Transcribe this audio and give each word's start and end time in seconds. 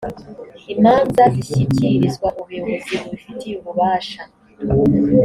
imanza 0.73 1.23
zishyikirizwa 1.33 2.27
ubuyobozi 2.39 2.93
bubifitiye 3.01 3.55
ububasha 3.61 4.21